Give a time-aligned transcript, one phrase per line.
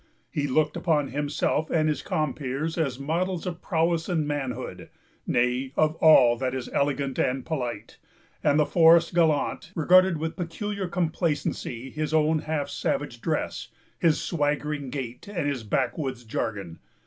[0.31, 4.89] He looked upon himself and his compeers as models of prowess and manhood,
[5.27, 7.99] nay, of all that is elegant and polite;
[8.43, 13.67] and the forest gallant regarded with peculiar complacency his own half savage dress,
[13.99, 16.79] his swaggering gait, and his backwoods jargon.